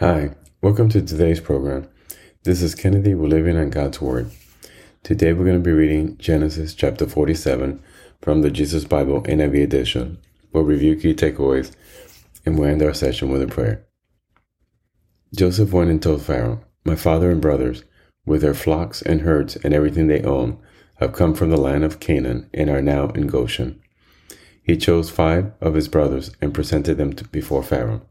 Hi, 0.00 0.30
welcome 0.62 0.88
to 0.90 1.02
today's 1.02 1.40
program. 1.40 1.88
This 2.44 2.62
is 2.62 2.76
Kennedy. 2.76 3.14
We're 3.16 3.26
living 3.26 3.56
on 3.56 3.70
God's 3.70 4.00
Word. 4.00 4.30
Today 5.02 5.32
we're 5.32 5.44
going 5.44 5.60
to 5.60 5.68
be 5.68 5.72
reading 5.72 6.16
Genesis 6.18 6.72
chapter 6.72 7.04
47 7.04 7.82
from 8.22 8.42
the 8.42 8.50
Jesus 8.52 8.84
Bible 8.84 9.22
NIV 9.24 9.60
edition. 9.60 10.18
We'll 10.52 10.62
review 10.62 10.94
key 10.94 11.14
takeaways 11.14 11.72
and 12.46 12.56
we'll 12.56 12.68
end 12.68 12.80
our 12.80 12.94
session 12.94 13.28
with 13.28 13.42
a 13.42 13.48
prayer. 13.48 13.84
Joseph 15.34 15.72
went 15.72 15.90
and 15.90 16.00
told 16.00 16.22
Pharaoh, 16.22 16.64
My 16.84 16.94
father 16.94 17.32
and 17.32 17.42
brothers, 17.42 17.82
with 18.24 18.42
their 18.42 18.54
flocks 18.54 19.02
and 19.02 19.22
herds 19.22 19.56
and 19.56 19.74
everything 19.74 20.06
they 20.06 20.22
own, 20.22 20.60
have 21.00 21.12
come 21.12 21.34
from 21.34 21.50
the 21.50 21.56
land 21.56 21.82
of 21.82 21.98
Canaan 21.98 22.48
and 22.54 22.70
are 22.70 22.82
now 22.82 23.08
in 23.16 23.26
Goshen. 23.26 23.82
He 24.62 24.76
chose 24.76 25.10
five 25.10 25.54
of 25.60 25.74
his 25.74 25.88
brothers 25.88 26.30
and 26.40 26.54
presented 26.54 26.98
them 26.98 27.16
before 27.32 27.64
Pharaoh. 27.64 28.02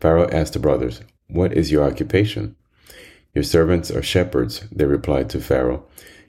Pharaoh 0.00 0.28
asked 0.30 0.52
the 0.52 0.58
brothers, 0.58 1.00
What 1.28 1.52
is 1.52 1.70
your 1.70 1.84
occupation? 1.84 2.56
Your 3.34 3.44
servants 3.44 3.90
are 3.90 4.02
shepherds, 4.02 4.62
they 4.70 4.84
replied 4.84 5.30
to 5.30 5.40
Pharaoh, 5.40 5.86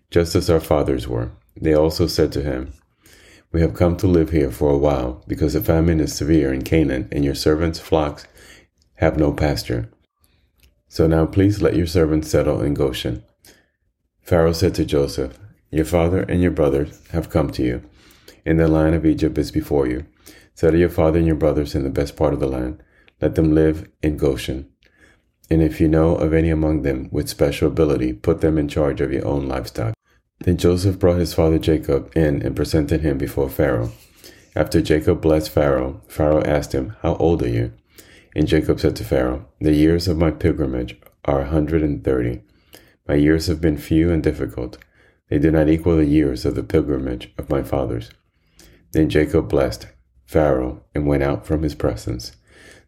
just 0.09 0.35
as 0.35 0.49
our 0.49 0.59
fathers 0.59 1.07
were. 1.07 1.31
They 1.59 1.73
also 1.73 2.07
said 2.07 2.31
to 2.33 2.41
him, 2.41 2.73
We 3.51 3.61
have 3.61 3.73
come 3.73 3.97
to 3.97 4.07
live 4.07 4.31
here 4.31 4.51
for 4.51 4.71
a 4.71 4.77
while, 4.77 5.23
because 5.27 5.53
the 5.53 5.61
famine 5.61 5.99
is 5.99 6.13
severe 6.13 6.53
in 6.53 6.63
Canaan, 6.63 7.07
and 7.11 7.23
your 7.23 7.35
servants' 7.35 7.79
flocks 7.79 8.27
have 8.95 9.17
no 9.17 9.33
pasture. 9.33 9.89
So 10.87 11.07
now 11.07 11.25
please 11.25 11.61
let 11.61 11.75
your 11.75 11.87
servants 11.87 12.29
settle 12.29 12.61
in 12.61 12.73
Goshen. 12.73 13.23
Pharaoh 14.21 14.53
said 14.53 14.73
to 14.75 14.85
Joseph, 14.85 15.37
Your 15.69 15.85
father 15.85 16.21
and 16.21 16.41
your 16.41 16.51
brothers 16.51 17.05
have 17.09 17.29
come 17.29 17.49
to 17.51 17.63
you, 17.63 17.83
and 18.45 18.59
the 18.59 18.67
land 18.67 18.95
of 18.95 19.05
Egypt 19.05 19.37
is 19.37 19.51
before 19.51 19.87
you. 19.87 20.05
Settle 20.53 20.79
your 20.79 20.89
father 20.89 21.17
and 21.17 21.27
your 21.27 21.35
brothers 21.35 21.75
in 21.75 21.83
the 21.83 21.89
best 21.89 22.15
part 22.15 22.33
of 22.33 22.39
the 22.39 22.47
land 22.47 22.81
let 23.25 23.33
them 23.33 23.55
live 23.55 23.89
in 24.03 24.17
Goshen. 24.17 24.69
And 25.49 25.59
if 25.59 25.81
you 25.81 25.87
know 25.87 26.15
of 26.15 26.31
any 26.31 26.51
among 26.51 26.83
them 26.83 27.09
with 27.11 27.27
special 27.27 27.67
ability, 27.67 28.13
put 28.13 28.41
them 28.41 28.55
in 28.55 28.67
charge 28.67 29.01
of 29.01 29.11
your 29.11 29.25
own 29.25 29.47
livestock. 29.47 29.95
Then 30.41 30.57
Joseph 30.57 30.99
brought 30.99 31.17
his 31.17 31.33
father 31.33 31.57
Jacob 31.57 32.15
in 32.15 32.43
and 32.43 32.55
presented 32.55 33.01
him 33.01 33.17
before 33.17 33.49
Pharaoh. 33.49 33.91
After 34.55 34.79
Jacob 34.79 35.21
blessed 35.21 35.49
Pharaoh, 35.49 36.01
Pharaoh 36.07 36.43
asked 36.43 36.75
him, 36.75 36.95
How 37.01 37.15
old 37.15 37.41
are 37.41 37.49
you? 37.49 37.71
And 38.35 38.47
Jacob 38.47 38.79
said 38.79 38.95
to 38.97 39.03
Pharaoh, 39.03 39.47
The 39.59 39.73
years 39.73 40.07
of 40.07 40.19
my 40.19 40.29
pilgrimage 40.29 40.95
are 41.25 41.41
a 41.41 41.49
hundred 41.49 41.81
and 41.81 42.03
thirty. 42.03 42.43
My 43.07 43.15
years 43.15 43.47
have 43.47 43.59
been 43.59 43.77
few 43.77 44.11
and 44.11 44.21
difficult. 44.21 44.77
They 45.31 45.39
do 45.39 45.49
not 45.49 45.67
equal 45.67 45.97
the 45.97 46.05
years 46.05 46.45
of 46.45 46.53
the 46.53 46.61
pilgrimage 46.61 47.33
of 47.39 47.49
my 47.49 47.63
fathers. 47.63 48.11
Then 48.91 49.09
Jacob 49.09 49.49
blessed 49.49 49.87
Pharaoh 50.27 50.83
and 50.93 51.07
went 51.07 51.23
out 51.23 51.47
from 51.47 51.63
his 51.63 51.73
presence. 51.73 52.35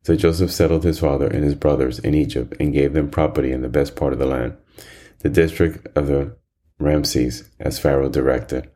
So 0.04 0.16
Joseph 0.16 0.52
settled 0.52 0.84
his 0.84 1.00
father 1.00 1.28
and 1.28 1.44
his 1.44 1.56
brothers 1.56 2.00
in 2.00 2.14
Egypt 2.14 2.54
and 2.60 2.74
gave 2.74 2.94
them 2.94 3.10
property 3.10 3.52
in 3.52 3.62
the 3.62 3.70
best 3.70 3.96
part 3.96 4.14
of 4.14 4.20
the 4.20 4.26
land, 4.26 4.56
the 5.20 5.30
district 5.30 5.88
of 5.98 6.08
the 6.08 6.38
Ramses, 6.80 7.50
as 7.60 7.80
Pharaoh 7.80 8.10
directed. 8.10 8.70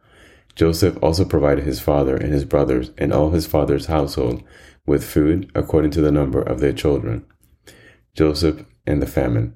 Joseph 0.55 0.97
also 1.01 1.23
provided 1.23 1.63
his 1.63 1.79
father 1.79 2.17
and 2.17 2.33
his 2.33 2.45
brothers 2.45 2.91
and 2.97 3.13
all 3.13 3.31
his 3.31 3.45
father's 3.45 3.85
household 3.85 4.43
with 4.85 5.03
food 5.03 5.49
according 5.55 5.91
to 5.91 6.01
the 6.01 6.11
number 6.11 6.41
of 6.41 6.59
their 6.59 6.73
children. 6.73 7.25
Joseph 8.13 8.65
and 8.85 9.01
the 9.01 9.07
famine. 9.07 9.55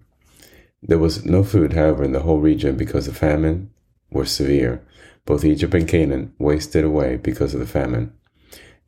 There 0.82 1.00
was 1.00 1.26
no 1.26 1.44
food, 1.44 1.74
however, 1.74 2.04
in 2.04 2.12
the 2.12 2.22
whole 2.22 2.40
region 2.40 2.78
because 2.78 3.08
the 3.08 3.14
famine 3.14 3.72
was 4.12 4.32
severe. 4.32 4.86
Both 5.26 5.44
Egypt 5.44 5.74
and 5.74 5.88
Canaan 5.88 6.34
wasted 6.38 6.86
away 6.86 7.18
because 7.18 7.54
of 7.54 7.60
the 7.60 7.66
famine. 7.66 8.14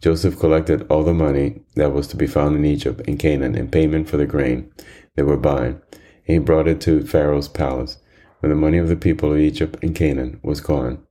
Joseph 0.01 0.37
collected 0.37 0.85
all 0.89 1.03
the 1.03 1.13
money 1.13 1.61
that 1.75 1.91
was 1.91 2.07
to 2.07 2.17
be 2.17 2.27
found 2.27 2.55
in 2.55 2.65
Egypt 2.65 3.01
and 3.07 3.17
Canaan 3.17 3.55
in 3.55 3.69
payment 3.69 4.07
for 4.07 4.17
the 4.17 4.25
grain 4.25 4.71
they 5.15 5.23
were 5.23 5.37
buying, 5.37 5.81
and 5.91 6.01
he 6.25 6.37
brought 6.37 6.67
it 6.67 6.79
to 6.81 7.05
Pharaoh's 7.05 7.47
palace. 7.47 7.97
When 8.39 8.51
the 8.51 8.55
money 8.55 8.77
of 8.77 8.87
the 8.87 8.95
people 8.95 9.31
of 9.33 9.39
Egypt 9.39 9.77
and 9.81 9.95
Canaan 9.95 10.39
was 10.43 10.61
gone, 10.61 11.03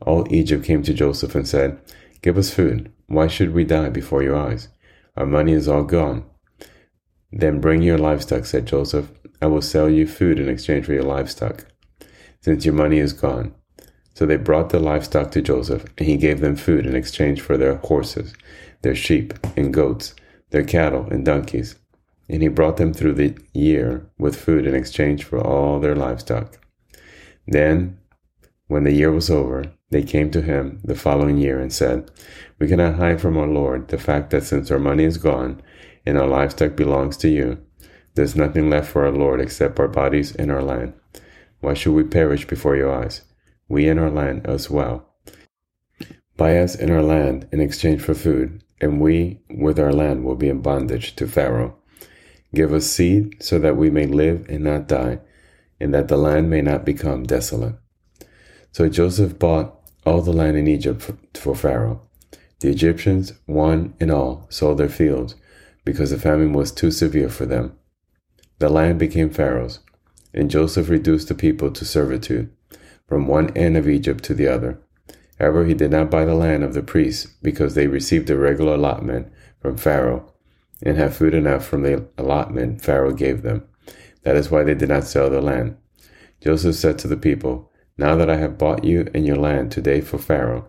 all 0.00 0.32
Egypt 0.32 0.64
came 0.64 0.82
to 0.84 0.94
Joseph 0.94 1.34
and 1.34 1.46
said, 1.46 1.80
Give 2.22 2.38
us 2.38 2.54
food. 2.54 2.92
Why 3.08 3.26
should 3.26 3.52
we 3.52 3.64
die 3.64 3.88
before 3.88 4.22
your 4.22 4.36
eyes? 4.36 4.68
Our 5.16 5.26
money 5.26 5.52
is 5.52 5.66
all 5.66 5.82
gone. 5.82 6.24
Then 7.32 7.60
bring 7.60 7.82
your 7.82 7.98
livestock, 7.98 8.46
said 8.46 8.66
Joseph. 8.66 9.10
I 9.42 9.46
will 9.46 9.62
sell 9.62 9.90
you 9.90 10.06
food 10.06 10.38
in 10.38 10.48
exchange 10.48 10.86
for 10.86 10.92
your 10.92 11.02
livestock, 11.02 11.66
since 12.40 12.64
your 12.64 12.74
money 12.74 12.98
is 12.98 13.12
gone. 13.12 13.54
So 14.18 14.26
they 14.26 14.36
brought 14.36 14.70
the 14.70 14.80
livestock 14.80 15.30
to 15.30 15.40
Joseph, 15.40 15.84
and 15.96 16.08
he 16.08 16.16
gave 16.16 16.40
them 16.40 16.56
food 16.56 16.86
in 16.86 16.96
exchange 16.96 17.40
for 17.40 17.56
their 17.56 17.76
horses, 17.76 18.34
their 18.82 18.96
sheep 18.96 19.32
and 19.56 19.72
goats, 19.72 20.12
their 20.50 20.64
cattle 20.64 21.06
and 21.08 21.24
donkeys. 21.24 21.76
And 22.28 22.42
he 22.42 22.48
brought 22.48 22.78
them 22.78 22.92
through 22.92 23.14
the 23.14 23.38
year 23.52 24.10
with 24.18 24.34
food 24.34 24.66
in 24.66 24.74
exchange 24.74 25.22
for 25.22 25.38
all 25.38 25.78
their 25.78 25.94
livestock. 25.94 26.58
Then, 27.46 27.96
when 28.66 28.82
the 28.82 28.90
year 28.90 29.12
was 29.12 29.30
over, 29.30 29.66
they 29.90 30.02
came 30.02 30.32
to 30.32 30.42
him 30.42 30.80
the 30.82 30.96
following 30.96 31.38
year 31.38 31.60
and 31.60 31.72
said, 31.72 32.10
We 32.58 32.66
cannot 32.66 32.96
hide 32.96 33.20
from 33.20 33.36
our 33.36 33.46
Lord 33.46 33.86
the 33.86 33.98
fact 33.98 34.30
that 34.30 34.42
since 34.42 34.72
our 34.72 34.80
money 34.80 35.04
is 35.04 35.16
gone 35.16 35.62
and 36.04 36.18
our 36.18 36.26
livestock 36.26 36.74
belongs 36.74 37.16
to 37.18 37.28
you, 37.28 37.58
there's 38.16 38.34
nothing 38.34 38.68
left 38.68 38.90
for 38.90 39.04
our 39.04 39.12
Lord 39.12 39.40
except 39.40 39.78
our 39.78 39.86
bodies 39.86 40.34
and 40.34 40.50
our 40.50 40.64
land. 40.64 40.94
Why 41.60 41.74
should 41.74 41.92
we 41.92 42.02
perish 42.02 42.48
before 42.48 42.74
your 42.74 42.92
eyes? 42.92 43.22
We 43.68 43.88
and 43.88 44.00
our 44.00 44.10
land 44.10 44.46
as 44.46 44.70
well. 44.70 45.06
Buy 46.36 46.58
us 46.58 46.74
in 46.74 46.90
our 46.90 47.02
land 47.02 47.48
in 47.52 47.60
exchange 47.60 48.00
for 48.00 48.14
food, 48.14 48.62
and 48.80 49.00
we 49.00 49.40
with 49.50 49.78
our 49.78 49.92
land 49.92 50.24
will 50.24 50.36
be 50.36 50.48
in 50.48 50.62
bondage 50.62 51.16
to 51.16 51.26
Pharaoh. 51.26 51.76
Give 52.54 52.72
us 52.72 52.86
seed 52.86 53.42
so 53.42 53.58
that 53.58 53.76
we 53.76 53.90
may 53.90 54.06
live 54.06 54.46
and 54.48 54.64
not 54.64 54.88
die, 54.88 55.20
and 55.80 55.92
that 55.92 56.08
the 56.08 56.16
land 56.16 56.48
may 56.48 56.62
not 56.62 56.84
become 56.84 57.24
desolate. 57.24 57.74
So 58.72 58.88
Joseph 58.88 59.38
bought 59.38 59.74
all 60.06 60.22
the 60.22 60.32
land 60.32 60.56
in 60.56 60.66
Egypt 60.66 61.10
for 61.34 61.54
Pharaoh. 61.54 62.02
The 62.60 62.70
Egyptians, 62.70 63.32
one 63.46 63.94
and 64.00 64.10
all, 64.10 64.46
sold 64.48 64.78
their 64.78 64.88
fields 64.88 65.34
because 65.84 66.10
the 66.10 66.18
famine 66.18 66.52
was 66.52 66.72
too 66.72 66.90
severe 66.90 67.28
for 67.28 67.46
them. 67.46 67.76
The 68.58 68.68
land 68.68 68.98
became 68.98 69.30
Pharaoh's, 69.30 69.80
and 70.32 70.50
Joseph 70.50 70.88
reduced 70.88 71.28
the 71.28 71.34
people 71.34 71.70
to 71.70 71.84
servitude 71.84 72.50
from 73.08 73.26
one 73.26 73.50
end 73.56 73.76
of 73.76 73.88
Egypt 73.88 74.22
to 74.24 74.34
the 74.34 74.46
other. 74.46 74.78
However, 75.38 75.64
he 75.64 75.74
did 75.74 75.90
not 75.90 76.10
buy 76.10 76.24
the 76.24 76.34
land 76.34 76.62
of 76.62 76.74
the 76.74 76.82
priests 76.82 77.26
because 77.42 77.74
they 77.74 77.86
received 77.86 78.28
a 78.30 78.36
regular 78.36 78.74
allotment 78.74 79.32
from 79.60 79.76
Pharaoh 79.76 80.32
and 80.82 80.96
had 80.96 81.14
food 81.14 81.34
enough 81.34 81.64
from 81.64 81.82
the 81.82 82.06
allotment 82.16 82.82
Pharaoh 82.82 83.12
gave 83.12 83.42
them. 83.42 83.64
That 84.22 84.36
is 84.36 84.50
why 84.50 84.62
they 84.62 84.74
did 84.74 84.88
not 84.88 85.04
sell 85.04 85.30
the 85.30 85.40
land. 85.40 85.76
Joseph 86.40 86.76
said 86.76 86.98
to 86.98 87.08
the 87.08 87.16
people, 87.16 87.70
Now 87.96 88.14
that 88.16 88.30
I 88.30 88.36
have 88.36 88.58
bought 88.58 88.84
you 88.84 89.08
and 89.14 89.26
your 89.26 89.36
land 89.36 89.72
today 89.72 90.00
for 90.00 90.18
Pharaoh, 90.18 90.68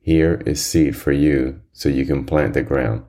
here 0.00 0.42
is 0.46 0.64
seed 0.64 0.96
for 0.96 1.12
you 1.12 1.60
so 1.72 1.88
you 1.88 2.06
can 2.06 2.24
plant 2.24 2.54
the 2.54 2.62
ground. 2.62 3.04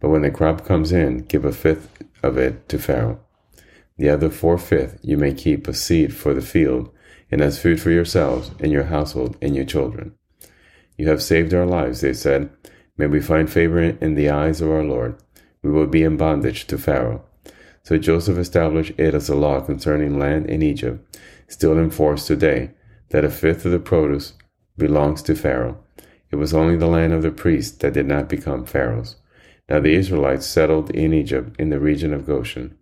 But 0.00 0.10
when 0.10 0.22
the 0.22 0.30
crop 0.30 0.64
comes 0.64 0.92
in, 0.92 1.18
give 1.18 1.44
a 1.44 1.52
fifth 1.52 2.02
of 2.22 2.36
it 2.36 2.68
to 2.68 2.78
Pharaoh. 2.78 3.20
The 3.96 4.08
other 4.08 4.30
four 4.30 4.58
fifths 4.58 4.98
you 5.02 5.16
may 5.16 5.32
keep 5.32 5.68
as 5.68 5.82
seed 5.82 6.14
for 6.14 6.34
the 6.34 6.42
field 6.42 6.90
and 7.30 7.40
as 7.40 7.60
food 7.60 7.80
for 7.80 7.90
yourselves 7.90 8.50
and 8.60 8.70
your 8.70 8.84
household 8.84 9.36
and 9.40 9.54
your 9.56 9.64
children. 9.64 10.14
You 10.96 11.08
have 11.08 11.22
saved 11.22 11.52
our 11.52 11.66
lives, 11.66 12.00
they 12.00 12.12
said. 12.12 12.50
May 12.96 13.06
we 13.06 13.20
find 13.20 13.50
favor 13.50 13.80
in 13.80 14.14
the 14.14 14.30
eyes 14.30 14.60
of 14.60 14.70
our 14.70 14.84
Lord. 14.84 15.16
We 15.62 15.70
will 15.70 15.86
be 15.86 16.02
in 16.02 16.16
bondage 16.16 16.66
to 16.68 16.78
Pharaoh. 16.78 17.24
So 17.82 17.98
Joseph 17.98 18.38
established 18.38 18.92
it 18.98 19.14
as 19.14 19.28
a 19.28 19.34
law 19.34 19.60
concerning 19.60 20.18
land 20.18 20.46
in 20.46 20.62
Egypt, 20.62 21.18
still 21.48 21.76
in 21.78 21.90
force 21.90 22.26
today, 22.26 22.70
that 23.10 23.24
a 23.24 23.30
fifth 23.30 23.64
of 23.64 23.72
the 23.72 23.78
produce 23.78 24.34
belongs 24.78 25.22
to 25.22 25.34
Pharaoh. 25.34 25.78
It 26.30 26.36
was 26.36 26.54
only 26.54 26.76
the 26.76 26.86
land 26.86 27.12
of 27.12 27.22
the 27.22 27.30
priests 27.30 27.76
that 27.78 27.94
did 27.94 28.06
not 28.06 28.28
become 28.28 28.64
Pharaoh's. 28.64 29.16
Now 29.68 29.80
the 29.80 29.94
Israelites 29.94 30.46
settled 30.46 30.90
in 30.90 31.12
Egypt 31.12 31.56
in 31.58 31.70
the 31.70 31.80
region 31.80 32.12
of 32.12 32.26
Goshen. 32.26 32.76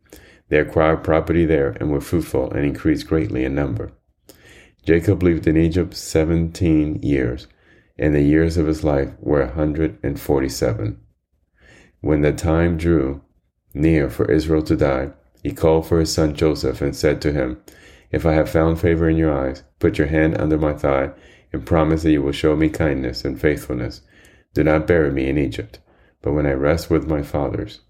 They 0.48 0.59
acquired 0.59 1.04
property 1.04 1.47
there 1.47 1.77
and 1.80 1.91
were 1.91 2.00
fruitful 2.00 2.53
and 2.53 2.65
increased 2.65 3.06
greatly 3.06 3.44
in 3.44 3.54
number. 3.54 3.92
Jacob 4.84 5.22
lived 5.22 5.46
in 5.46 5.56
Egypt 5.56 5.94
17 5.94 7.00
years, 7.02 7.46
and 7.98 8.14
the 8.14 8.22
years 8.22 8.56
of 8.56 8.66
his 8.66 8.82
life 8.82 9.10
were 9.20 9.40
a 9.40 9.46
147. 9.46 11.00
When 12.00 12.22
the 12.22 12.32
time 12.32 12.76
drew 12.76 13.22
near 13.74 14.10
for 14.10 14.28
Israel 14.28 14.62
to 14.62 14.76
die, 14.76 15.10
he 15.40 15.52
called 15.52 15.86
for 15.86 16.00
his 16.00 16.12
son 16.12 16.34
Joseph 16.34 16.80
and 16.80 16.96
said 16.96 17.20
to 17.22 17.32
him, 17.32 17.60
If 18.10 18.26
I 18.26 18.32
have 18.32 18.50
found 18.50 18.80
favor 18.80 19.08
in 19.08 19.16
your 19.16 19.32
eyes, 19.32 19.62
put 19.78 19.98
your 19.98 20.08
hand 20.08 20.36
under 20.40 20.58
my 20.58 20.72
thigh 20.72 21.12
and 21.52 21.64
promise 21.64 22.02
that 22.02 22.10
you 22.10 22.22
will 22.22 22.32
show 22.32 22.56
me 22.56 22.68
kindness 22.68 23.24
and 23.24 23.40
faithfulness. 23.40 24.00
Do 24.52 24.64
not 24.64 24.88
bury 24.88 25.12
me 25.12 25.28
in 25.28 25.38
Egypt, 25.38 25.78
but 26.22 26.32
when 26.32 26.46
I 26.46 26.52
rest 26.52 26.90
with 26.90 27.06
my 27.06 27.22
fathers, 27.22 27.82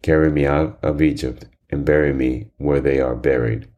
carry 0.00 0.30
me 0.30 0.46
out 0.46 0.78
of 0.82 1.02
Egypt 1.02 1.44
and 1.68 1.84
bury 1.84 2.14
me 2.14 2.50
where 2.56 2.80
they 2.80 3.00
are 3.00 3.14
buried. 3.14 3.68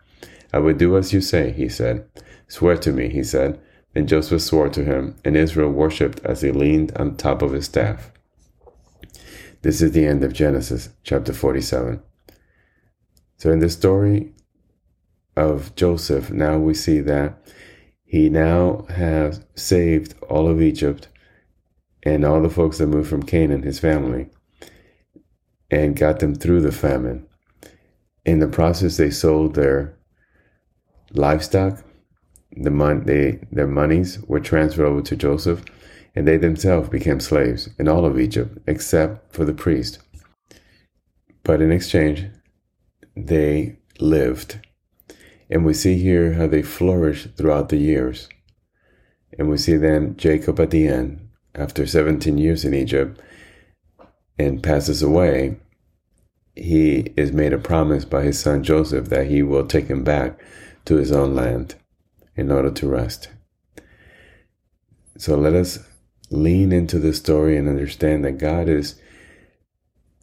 I 0.52 0.58
will 0.58 0.74
do 0.74 0.96
as 0.96 1.12
you 1.12 1.20
say, 1.20 1.50
he 1.50 1.68
said. 1.68 2.08
Swear 2.50 2.76
to 2.78 2.92
me, 2.92 3.08
he 3.08 3.22
said. 3.22 3.60
And 3.94 4.08
Joseph 4.08 4.42
swore 4.42 4.68
to 4.70 4.84
him, 4.84 5.16
and 5.24 5.36
Israel 5.36 5.70
worshipped 5.70 6.20
as 6.24 6.42
he 6.42 6.52
leaned 6.52 6.96
on 6.96 7.16
top 7.16 7.42
of 7.42 7.52
his 7.52 7.64
staff. 7.64 8.12
This 9.62 9.80
is 9.80 9.92
the 9.92 10.04
end 10.04 10.24
of 10.24 10.32
Genesis 10.32 10.90
chapter 11.02 11.32
47. 11.32 12.02
So, 13.36 13.50
in 13.50 13.60
the 13.60 13.70
story 13.70 14.32
of 15.36 15.74
Joseph, 15.76 16.30
now 16.30 16.58
we 16.58 16.74
see 16.74 17.00
that 17.00 17.38
he 18.04 18.28
now 18.28 18.84
has 18.90 19.44
saved 19.54 20.14
all 20.28 20.48
of 20.48 20.60
Egypt 20.60 21.08
and 22.02 22.24
all 22.24 22.42
the 22.42 22.50
folks 22.50 22.78
that 22.78 22.86
moved 22.86 23.08
from 23.08 23.22
Canaan, 23.22 23.62
his 23.62 23.78
family, 23.78 24.28
and 25.70 25.96
got 25.96 26.18
them 26.18 26.34
through 26.34 26.62
the 26.62 26.72
famine. 26.72 27.26
In 28.24 28.40
the 28.40 28.48
process, 28.48 28.96
they 28.96 29.10
sold 29.10 29.54
their 29.54 29.96
livestock, 31.12 31.84
the 32.56 32.70
mon- 32.70 33.04
they, 33.04 33.38
their 33.50 33.66
monies 33.66 34.20
were 34.26 34.40
transferred 34.40 34.86
over 34.86 35.02
to 35.02 35.16
Joseph, 35.16 35.64
and 36.14 36.26
they 36.26 36.36
themselves 36.36 36.88
became 36.88 37.20
slaves 37.20 37.68
in 37.78 37.88
all 37.88 38.04
of 38.04 38.18
Egypt 38.18 38.58
except 38.66 39.32
for 39.32 39.44
the 39.44 39.54
priest. 39.54 40.00
But 41.42 41.62
in 41.62 41.70
exchange, 41.70 42.26
they 43.16 43.78
lived. 43.98 44.60
And 45.48 45.64
we 45.64 45.74
see 45.74 45.98
here 45.98 46.34
how 46.34 46.46
they 46.46 46.62
flourished 46.62 47.36
throughout 47.36 47.68
the 47.68 47.76
years. 47.76 48.28
And 49.38 49.48
we 49.48 49.56
see 49.56 49.76
then 49.76 50.16
Jacob 50.16 50.60
at 50.60 50.70
the 50.70 50.86
end, 50.86 51.28
after 51.54 51.86
17 51.86 52.36
years 52.38 52.64
in 52.64 52.74
Egypt, 52.74 53.20
and 54.38 54.62
passes 54.62 55.02
away. 55.02 55.56
He 56.56 57.12
is 57.16 57.32
made 57.32 57.52
a 57.52 57.58
promise 57.58 58.04
by 58.04 58.22
his 58.22 58.38
son 58.38 58.64
Joseph 58.64 59.08
that 59.08 59.28
he 59.28 59.42
will 59.42 59.66
take 59.66 59.86
him 59.86 60.02
back 60.02 60.40
to 60.84 60.96
his 60.96 61.12
own 61.12 61.34
land 61.34 61.76
in 62.36 62.50
order 62.50 62.70
to 62.70 62.88
rest. 62.88 63.28
So 65.18 65.36
let 65.36 65.54
us 65.54 65.78
lean 66.30 66.72
into 66.72 66.98
the 66.98 67.12
story 67.12 67.56
and 67.56 67.68
understand 67.68 68.24
that 68.24 68.38
God 68.38 68.68
is 68.68 69.00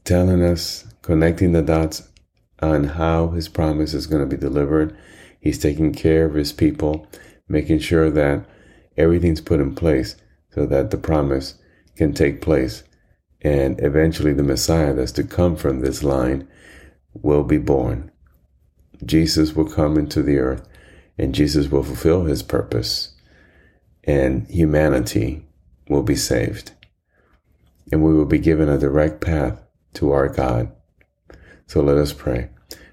telling 0.04 0.42
us, 0.42 0.86
connecting 1.02 1.52
the 1.52 1.62
dots 1.62 2.10
on 2.62 2.86
how 2.86 3.30
his 3.30 3.50
promise 3.50 3.94
is 3.94 4.08
going 4.08 4.28
to 4.28 4.36
be 4.36 4.40
delivered. 4.40 4.98
He's 5.40 5.60
taking 5.60 5.94
care 5.94 6.26
of 6.26 6.34
his 6.34 6.54
people, 6.54 7.08
making 7.48 7.80
sure 7.80 8.10
that 8.10 8.46
everything's 8.96 9.42
put 9.42 9.60
in 9.60 9.76
place 9.76 10.16
so 10.54 10.66
that 10.66 10.92
the 10.92 10.98
promise 10.98 11.56
can 11.96 12.14
take 12.14 12.42
place. 12.42 12.84
And 13.42 13.80
eventually, 13.82 14.34
the 14.34 14.44
Messiah 14.44 14.94
that's 14.94 15.12
to 15.14 15.24
come 15.24 15.56
from 15.56 15.82
this 15.82 16.04
line 16.04 16.48
will 17.14 17.44
be 17.44 17.60
born. 17.60 18.12
Jesus 19.06 19.54
will 19.54 19.70
come 19.70 19.98
into 19.98 20.24
the 20.24 20.38
earth 20.38 20.68
and 21.18 21.34
Jesus 21.34 21.70
will 21.70 21.84
fulfill 21.84 22.26
his 22.26 22.44
purpose, 22.44 23.14
and 24.04 24.48
humanity 24.48 25.46
will 25.90 26.04
be 26.04 26.16
saved. 26.16 26.72
And 27.92 28.04
we 28.04 28.14
will 28.14 28.26
be 28.26 28.40
given 28.40 28.70
a 28.70 28.78
direct 28.78 29.22
path 29.22 29.62
to 29.94 30.12
our 30.12 30.28
God. 30.28 30.72
So 31.68 31.82
let 31.82 31.98
us 31.98 32.14
pray. 32.14 32.50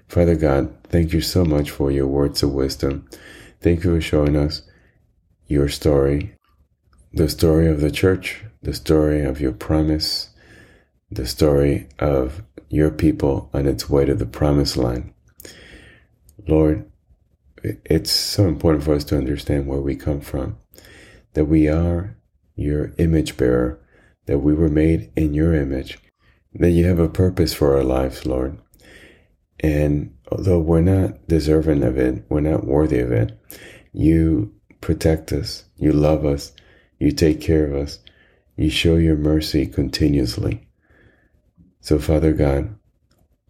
Father 0.07 0.35
God, 0.35 0.73
thank 0.83 1.13
you 1.13 1.21
so 1.21 1.43
much 1.45 1.71
for 1.71 1.91
your 1.91 2.07
words 2.07 2.43
of 2.43 2.53
wisdom. 2.53 3.07
Thank 3.61 3.83
you 3.83 3.95
for 3.95 4.01
showing 4.01 4.35
us 4.35 4.61
your 5.47 5.69
story, 5.69 6.35
the 7.13 7.29
story 7.29 7.67
of 7.67 7.81
the 7.81 7.91
church, 7.91 8.43
the 8.61 8.73
story 8.73 9.23
of 9.23 9.39
your 9.39 9.51
promise, 9.51 10.29
the 11.11 11.25
story 11.25 11.87
of 11.99 12.41
your 12.69 12.91
people 12.91 13.49
on 13.53 13.67
its 13.67 13.89
way 13.89 14.05
to 14.05 14.15
the 14.15 14.25
promised 14.25 14.77
land. 14.77 15.13
Lord, 16.47 16.89
it's 17.85 18.11
so 18.11 18.47
important 18.47 18.83
for 18.83 18.93
us 18.93 19.03
to 19.05 19.17
understand 19.17 19.67
where 19.67 19.79
we 19.79 19.95
come 19.95 20.21
from, 20.21 20.57
that 21.33 21.45
we 21.45 21.67
are 21.67 22.17
your 22.55 22.93
image 22.97 23.37
bearer, 23.37 23.79
that 24.25 24.39
we 24.39 24.53
were 24.53 24.69
made 24.69 25.11
in 25.15 25.33
your 25.33 25.53
image, 25.53 25.99
that 26.53 26.71
you 26.71 26.85
have 26.85 26.99
a 26.99 27.09
purpose 27.09 27.53
for 27.53 27.75
our 27.75 27.83
lives, 27.83 28.25
Lord. 28.25 28.57
And 29.59 30.15
although 30.31 30.59
we're 30.59 30.81
not 30.81 31.27
deserving 31.27 31.83
of 31.83 31.97
it, 31.97 32.23
we're 32.29 32.41
not 32.41 32.65
worthy 32.65 32.99
of 32.99 33.11
it, 33.11 33.37
you 33.93 34.53
protect 34.81 35.31
us, 35.31 35.65
you 35.77 35.91
love 35.91 36.25
us, 36.25 36.51
you 36.99 37.11
take 37.11 37.41
care 37.41 37.65
of 37.65 37.73
us, 37.73 37.99
you 38.57 38.69
show 38.69 38.95
your 38.95 39.17
mercy 39.17 39.65
continuously. 39.65 40.67
So, 41.81 41.99
Father 41.99 42.33
God, 42.33 42.75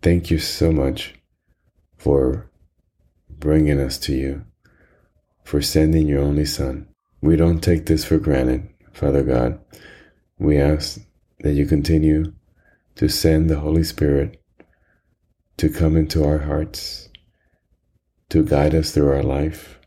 thank 0.02 0.30
you 0.30 0.40
so 0.40 0.72
much 0.72 1.16
for 1.98 2.50
bringing 3.40 3.80
us 3.80 3.98
to 4.00 4.14
you, 4.14 4.46
for 5.44 5.62
sending 5.62 6.08
your 6.08 6.22
only 6.22 6.46
Son. 6.46 6.88
We 7.22 7.36
don't 7.36 7.60
take 7.60 7.86
this 7.86 8.06
for 8.06 8.18
granted, 8.18 8.70
Father 8.94 9.24
God. 9.24 9.60
We 10.38 10.58
ask 10.58 11.00
that 11.40 11.54
you 11.54 11.66
continue 11.66 12.34
to 12.96 13.10
send 13.10 13.50
the 13.50 13.60
Holy 13.60 13.84
Spirit 13.84 14.42
to 15.58 15.70
come 15.70 15.96
into 15.96 16.24
our 16.24 16.40
hearts, 16.40 17.10
to 18.30 18.44
guide 18.44 18.76
us 18.76 18.92
through 18.92 19.10
our 19.10 19.24
life, 19.24 19.80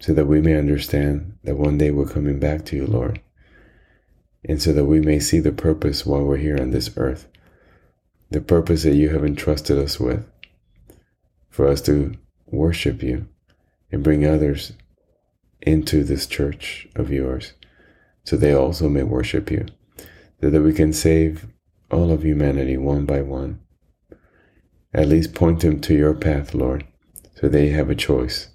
so 0.00 0.12
that 0.12 0.26
we 0.26 0.40
may 0.40 0.56
understand 0.56 1.38
that 1.44 1.56
one 1.56 1.78
day 1.78 1.90
we're 1.90 2.06
coming 2.06 2.38
back 2.38 2.64
to 2.66 2.76
you, 2.76 2.86
Lord, 2.86 3.20
and 4.44 4.60
so 4.60 4.72
that 4.72 4.84
we 4.84 5.00
may 5.00 5.18
see 5.18 5.40
the 5.40 5.52
purpose 5.52 6.04
while 6.04 6.22
we're 6.22 6.36
here 6.36 6.58
on 6.60 6.70
this 6.70 6.90
earth, 6.96 7.28
the 8.30 8.40
purpose 8.40 8.82
that 8.82 8.94
you 8.94 9.10
have 9.10 9.24
entrusted 9.24 9.78
us 9.78 9.98
with, 9.98 10.28
for 11.54 11.68
us 11.68 11.80
to 11.80 12.12
worship 12.46 13.00
you 13.00 13.28
and 13.92 14.02
bring 14.02 14.26
others 14.26 14.72
into 15.62 16.02
this 16.02 16.26
church 16.26 16.88
of 16.96 17.12
yours 17.12 17.52
so 18.24 18.36
they 18.36 18.52
also 18.52 18.88
may 18.88 19.04
worship 19.04 19.52
you, 19.52 19.64
so 20.40 20.50
that 20.50 20.62
we 20.62 20.72
can 20.72 20.92
save 20.92 21.46
all 21.92 22.10
of 22.10 22.24
humanity 22.24 22.76
one 22.76 23.04
by 23.04 23.22
one. 23.22 23.60
At 24.92 25.06
least 25.06 25.32
point 25.32 25.60
them 25.60 25.80
to 25.82 25.94
your 25.94 26.12
path, 26.14 26.54
Lord, 26.54 26.84
so 27.36 27.48
they 27.48 27.68
have 27.68 27.88
a 27.88 27.94
choice. 27.94 28.48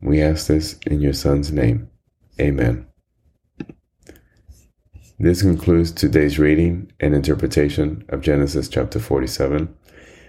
We 0.00 0.20
ask 0.20 0.48
this 0.48 0.80
in 0.84 1.00
your 1.00 1.12
Son's 1.12 1.52
name. 1.52 1.88
Amen. 2.40 2.86
This 5.20 5.42
concludes 5.42 5.92
today's 5.92 6.40
reading 6.40 6.90
and 6.98 7.14
interpretation 7.14 8.04
of 8.08 8.22
Genesis 8.22 8.68
chapter 8.68 8.98
47. 8.98 9.72